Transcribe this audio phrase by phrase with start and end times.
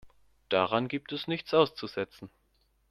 [0.49, 2.31] Daran gibt es nichts auszusetzen.